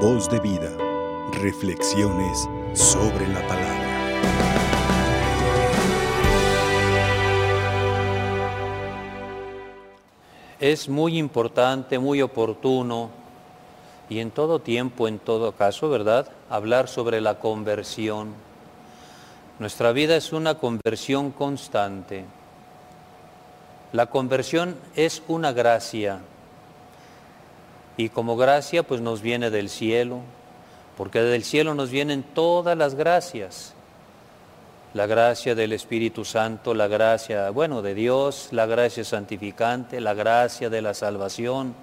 [0.00, 0.70] Voz de vida.
[1.40, 3.86] Reflexiones sobre la palabra.
[10.60, 13.08] Es muy importante, muy oportuno
[14.10, 16.28] y en todo tiempo, en todo caso, ¿verdad?
[16.50, 18.34] Hablar sobre la conversión.
[19.58, 22.26] Nuestra vida es una conversión constante.
[23.94, 26.20] La conversión es una gracia
[27.96, 30.20] y como gracia pues nos viene del cielo,
[30.96, 33.72] porque del cielo nos vienen todas las gracias.
[34.94, 40.70] La gracia del Espíritu Santo, la gracia, bueno, de Dios, la gracia santificante, la gracia
[40.70, 41.74] de la salvación.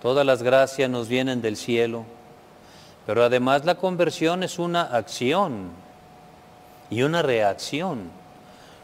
[0.00, 2.04] Todas las gracias nos vienen del cielo.
[3.06, 5.70] Pero además la conversión es una acción
[6.90, 8.10] y una reacción,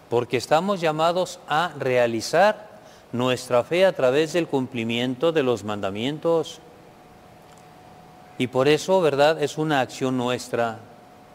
[0.08, 2.67] porque estamos llamados a realizar
[3.12, 6.60] nuestra fe a través del cumplimiento de los mandamientos.
[8.38, 9.42] Y por eso, ¿verdad?
[9.42, 10.78] Es una acción nuestra,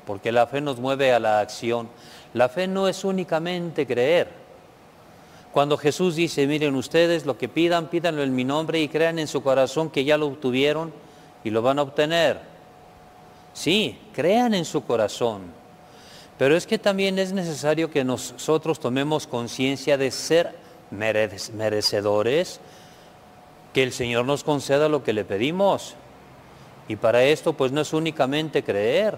[0.05, 1.89] porque la fe nos mueve a la acción.
[2.33, 4.43] La fe no es únicamente creer.
[5.51, 9.27] Cuando Jesús dice, miren ustedes, lo que pidan, pídanlo en mi nombre y crean en
[9.27, 10.91] su corazón que ya lo obtuvieron
[11.43, 12.39] y lo van a obtener.
[13.53, 15.41] Sí, crean en su corazón.
[16.39, 20.62] Pero es que también es necesario que nosotros tomemos conciencia de ser
[20.93, 22.59] merecedores,
[23.73, 25.95] que el Señor nos conceda lo que le pedimos.
[26.87, 29.17] Y para esto pues no es únicamente creer,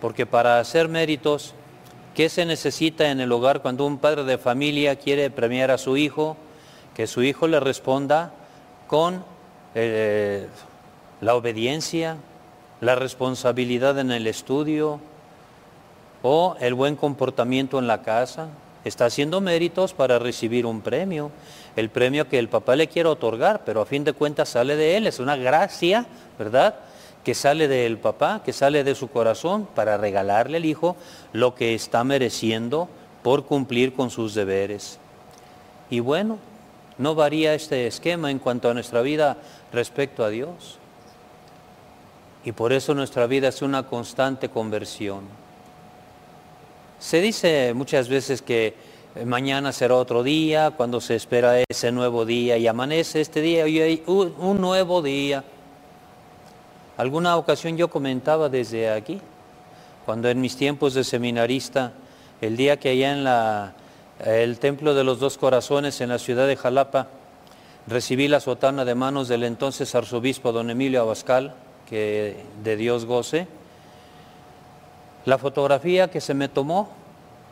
[0.00, 1.54] porque para hacer méritos,
[2.14, 5.96] ¿qué se necesita en el hogar cuando un padre de familia quiere premiar a su
[5.96, 6.36] hijo?
[6.94, 8.32] Que su hijo le responda
[8.86, 9.24] con
[9.74, 10.46] eh,
[11.20, 12.16] la obediencia,
[12.80, 15.00] la responsabilidad en el estudio
[16.22, 18.48] o el buen comportamiento en la casa
[18.88, 21.32] está haciendo méritos para recibir un premio,
[21.74, 24.96] el premio que el papá le quiere otorgar, pero a fin de cuentas sale de
[24.96, 26.06] él, es una gracia,
[26.38, 26.76] ¿verdad?
[27.24, 30.96] Que sale del papá, que sale de su corazón para regalarle al hijo
[31.32, 32.88] lo que está mereciendo
[33.24, 35.00] por cumplir con sus deberes.
[35.90, 36.38] Y bueno,
[36.98, 39.36] no varía este esquema en cuanto a nuestra vida
[39.72, 40.78] respecto a Dios.
[42.44, 45.45] Y por eso nuestra vida es una constante conversión.
[46.98, 48.74] Se dice muchas veces que
[49.14, 53.68] eh, mañana será otro día, cuando se espera ese nuevo día y amanece este día
[53.68, 55.44] y hay un, nuevo día.
[56.96, 59.20] Alguna ocasión yo comentaba desde aquí,
[60.06, 61.92] cuando en mis tiempos de seminarista,
[62.40, 63.74] el día que allá en la,
[64.24, 67.08] el Templo de los Dos Corazones en la ciudad de Jalapa,
[67.86, 71.54] recibí la sotana de manos del entonces arzobispo don Emilio Abascal,
[71.88, 73.46] que de Dios goce,
[75.26, 76.88] la fotografía que se me tomó,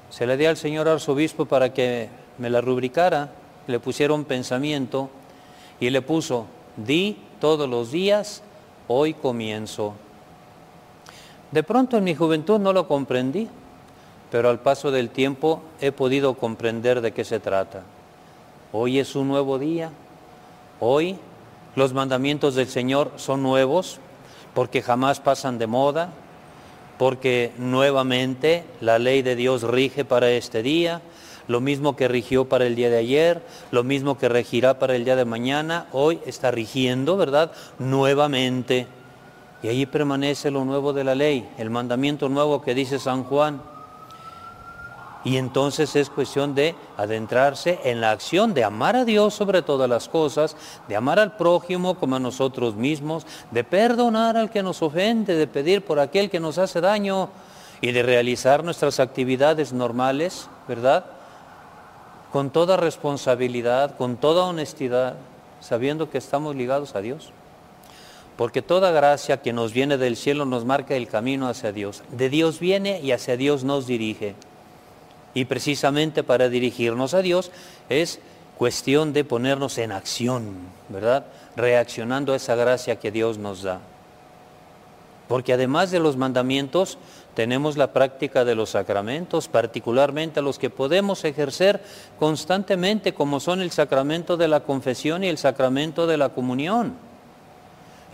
[0.08, 2.08] se le di al señor arzobispo para que
[2.38, 3.30] me la rubricara,
[3.66, 5.10] le pusiera un pensamiento
[5.80, 6.46] y le puso,
[6.76, 8.42] di todos los días,
[8.86, 9.94] hoy comienzo.
[11.50, 13.48] De pronto en mi juventud no lo comprendí,
[14.30, 17.82] pero al paso del tiempo he podido comprender de qué se trata.
[18.72, 19.90] Hoy es un nuevo día,
[20.78, 21.16] hoy
[21.74, 23.98] los mandamientos del Señor son nuevos
[24.54, 26.10] porque jamás pasan de moda,
[27.04, 31.02] porque nuevamente la ley de Dios rige para este día,
[31.48, 33.42] lo mismo que rigió para el día de ayer,
[33.72, 37.52] lo mismo que regirá para el día de mañana, hoy está rigiendo, ¿verdad?
[37.78, 38.86] Nuevamente.
[39.62, 43.60] Y ahí permanece lo nuevo de la ley, el mandamiento nuevo que dice San Juan.
[45.24, 49.88] Y entonces es cuestión de adentrarse en la acción de amar a Dios sobre todas
[49.88, 50.54] las cosas,
[50.86, 55.46] de amar al prójimo como a nosotros mismos, de perdonar al que nos ofende, de
[55.46, 57.30] pedir por aquel que nos hace daño
[57.80, 61.06] y de realizar nuestras actividades normales, ¿verdad?
[62.30, 65.14] Con toda responsabilidad, con toda honestidad,
[65.60, 67.32] sabiendo que estamos ligados a Dios.
[68.36, 72.02] Porque toda gracia que nos viene del cielo nos marca el camino hacia Dios.
[72.10, 74.34] De Dios viene y hacia Dios nos dirige.
[75.34, 77.50] Y precisamente para dirigirnos a Dios
[77.88, 78.20] es
[78.56, 80.54] cuestión de ponernos en acción,
[80.88, 81.26] ¿verdad?
[81.56, 83.80] Reaccionando a esa gracia que Dios nos da.
[85.28, 86.98] Porque además de los mandamientos,
[87.34, 91.82] tenemos la práctica de los sacramentos, particularmente los que podemos ejercer
[92.18, 96.94] constantemente, como son el sacramento de la confesión y el sacramento de la comunión.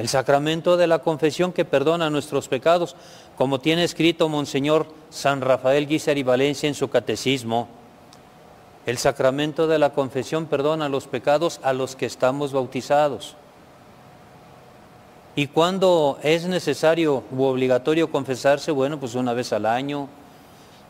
[0.00, 2.96] El sacramento de la confesión que perdona nuestros pecados,
[3.36, 7.68] como tiene escrito Monseñor San Rafael Guizar y Valencia en su catecismo.
[8.86, 13.36] El sacramento de la confesión perdona los pecados a los que estamos bautizados.
[15.36, 20.08] Y cuando es necesario u obligatorio confesarse, bueno, pues una vez al año,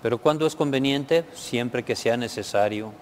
[0.05, 2.93] pero cuando es conveniente, siempre que sea necesario.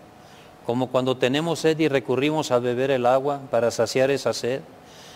[0.64, 4.62] Como cuando tenemos sed y recurrimos a beber el agua para saciar esa sed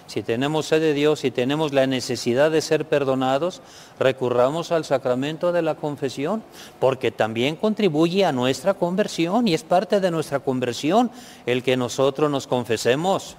[0.07, 3.61] si tenemos sed de Dios, si tenemos la necesidad de ser perdonados,
[3.99, 6.43] recurramos al sacramento de la confesión,
[6.79, 11.11] porque también contribuye a nuestra conversión y es parte de nuestra conversión
[11.47, 13.37] el que nosotros nos confesemos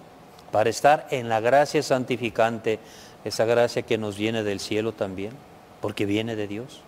[0.51, 2.79] para estar en la gracia santificante,
[3.25, 5.31] esa gracia que nos viene del cielo también,
[5.81, 6.81] porque viene de Dios.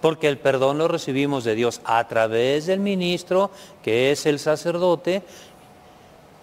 [0.00, 3.50] Porque el perdón lo recibimos de Dios a través del ministro,
[3.82, 5.22] que es el sacerdote,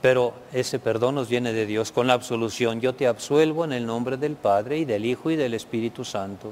[0.01, 2.81] pero ese perdón nos viene de Dios con la absolución.
[2.81, 6.51] Yo te absuelvo en el nombre del Padre y del Hijo y del Espíritu Santo.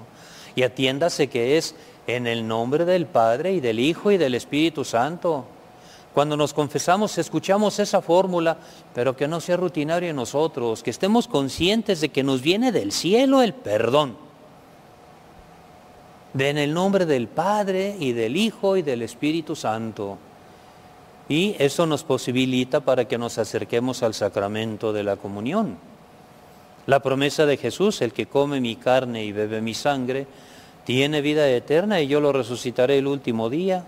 [0.56, 1.76] Y atiéndase que es
[2.08, 5.46] en el nombre del Padre y del Hijo y del Espíritu Santo.
[6.14, 8.58] Cuando nos confesamos, escuchamos esa fórmula,
[8.94, 12.94] pero que no sea rutinario en nosotros, que estemos conscientes de que nos viene del
[12.94, 14.16] cielo el perdón.
[16.34, 20.18] De en el nombre del Padre y del Hijo y del Espíritu Santo.
[21.28, 25.78] Y eso nos posibilita para que nos acerquemos al sacramento de la comunión.
[26.86, 30.28] La promesa de Jesús, el que come mi carne y bebe mi sangre,
[30.86, 33.86] tiene vida eterna y yo lo resucitaré el último día.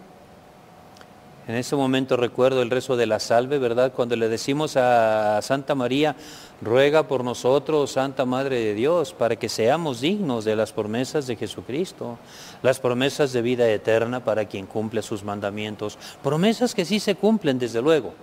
[1.48, 3.94] En ese momento recuerdo el rezo de la salve, ¿verdad?
[3.94, 6.14] Cuando le decimos a Santa María,
[6.62, 11.38] ruega por nosotros, Santa Madre de Dios, para que seamos dignos de las promesas de
[11.38, 12.18] Jesucristo,
[12.64, 17.58] las promesas de vida eterna para quien cumple sus mandamientos, promesas que sí se cumplen,
[17.58, 18.14] desde luego.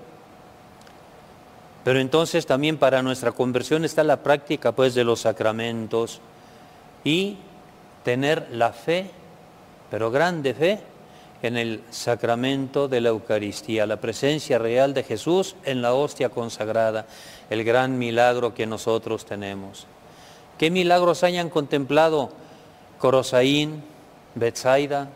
[1.82, 6.20] Pero entonces también para nuestra conversión está la práctica pues de los sacramentos
[7.04, 7.38] y
[8.02, 9.10] tener la fe,
[9.90, 10.80] pero grande fe,
[11.44, 17.04] en el sacramento de la Eucaristía, la presencia real de Jesús en la hostia consagrada,
[17.50, 19.86] el gran milagro que nosotros tenemos.
[20.56, 22.30] ¿Qué milagros hayan contemplado
[22.98, 23.82] Corosaín,
[24.34, 25.10] Betsaida,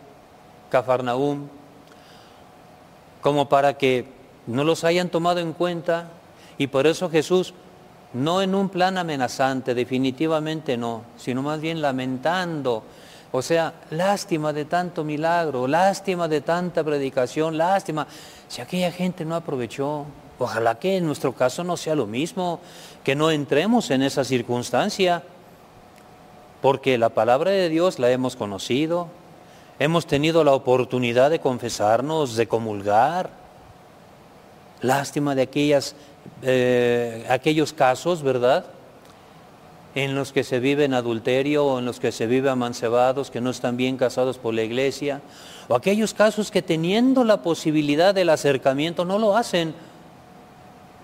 [0.69, 1.49] Cafarnaúm,
[3.23, 4.05] como para que
[4.47, 6.11] no los hayan tomado en cuenta?
[6.59, 7.55] Y por eso Jesús,
[8.13, 12.83] no en un plan amenazante, definitivamente no, sino más bien lamentando
[13.31, 18.07] o sea, lástima de tanto milagro, lástima de tanta predicación, lástima.
[18.49, 20.07] Si aquella gente no aprovechó,
[20.39, 22.61] ojalá que en nuestro caso no sea lo mismo,
[23.05, 25.23] que no entremos en esa circunstancia,
[26.63, 29.09] porque la palabra de Dios la hemos conocido,
[29.79, 33.31] hemos tenido la oportunidad de confesarnos, de comulgar.
[34.81, 35.49] Lástima de
[36.43, 38.65] eh, aquellos casos, ¿verdad?
[39.95, 43.41] En los que se vive en adulterio o en los que se vive amancebados, que
[43.41, 45.23] no están bien casados por la iglesia,
[45.69, 49.75] o aquellos casos que teniendo la posibilidad del acercamiento no lo hacen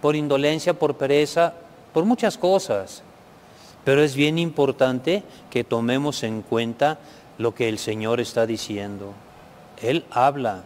[0.00, 1.54] por indolencia, por pereza,
[1.92, 3.02] por muchas cosas.
[3.84, 6.98] Pero es bien importante que tomemos en cuenta
[7.38, 9.12] lo que el Señor está diciendo.
[9.82, 10.64] Él habla,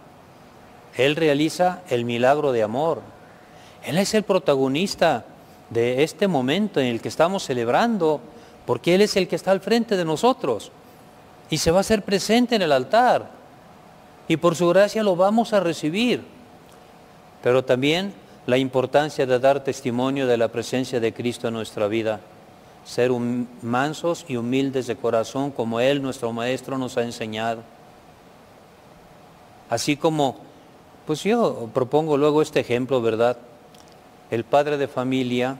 [0.96, 3.02] Él realiza el milagro de amor,
[3.84, 5.24] Él es el protagonista
[5.70, 8.20] de este momento en el que estamos celebrando,
[8.66, 10.70] porque Él es el que está al frente de nosotros
[11.50, 13.30] y se va a hacer presente en el altar
[14.28, 16.22] y por su gracia lo vamos a recibir.
[17.42, 18.12] Pero también
[18.46, 22.20] la importancia de dar testimonio de la presencia de Cristo en nuestra vida,
[22.84, 23.10] ser
[23.62, 27.62] mansos y humildes de corazón como Él, nuestro Maestro, nos ha enseñado.
[29.70, 30.36] Así como,
[31.06, 33.36] pues yo propongo luego este ejemplo, ¿verdad?
[34.30, 35.58] El padre de familia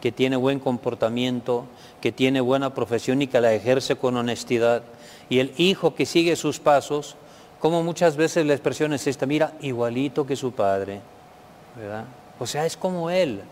[0.00, 1.66] que tiene buen comportamiento,
[2.00, 4.82] que tiene buena profesión y que la ejerce con honestidad,
[5.28, 7.16] y el hijo que sigue sus pasos,
[7.60, 11.00] como muchas veces la expresión es esta, mira, igualito que su padre,
[11.76, 12.04] ¿verdad?
[12.38, 13.42] O sea, es como él.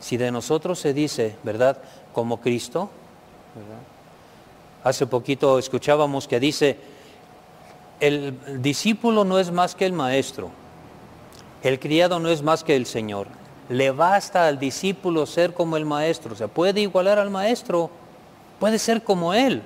[0.00, 1.78] Si de nosotros se dice, ¿verdad?
[2.12, 2.90] Como Cristo,
[4.84, 6.78] Hace poquito escuchábamos que dice,
[7.98, 10.50] el discípulo no es más que el maestro,
[11.64, 13.26] el criado no es más que el Señor
[13.68, 17.90] le basta al discípulo ser como el maestro, o sea, puede igualar al maestro,
[18.58, 19.62] puede ser como él.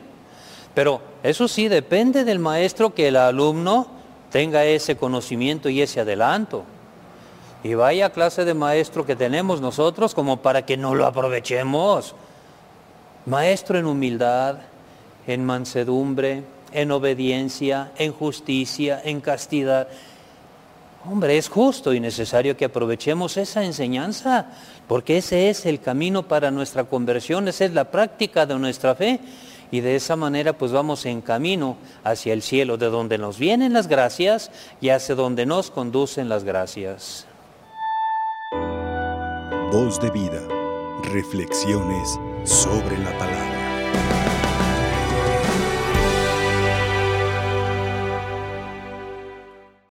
[0.75, 3.87] Pero eso sí, depende del maestro que el alumno
[4.31, 6.65] tenga ese conocimiento y ese adelanto.
[7.63, 12.15] Y vaya clase de maestro que tenemos nosotros como para que no lo aprovechemos.
[13.27, 14.57] Maestro en humildad,
[15.29, 16.43] en mansedumbre,
[16.73, 19.87] en obediencia, en justicia, en castidad.
[21.05, 24.47] Hombre, es justo y necesario que aprovechemos esa enseñanza,
[24.87, 29.19] porque ese es el camino para nuestra conversión, esa es la práctica de nuestra fe.
[29.73, 33.73] Y de esa manera pues vamos en camino hacia el cielo, de donde nos vienen
[33.73, 37.27] las gracias y hacia donde nos conducen las gracias.
[39.73, 40.43] Voz de vida,
[41.05, 43.62] reflexiones sobre la palabra.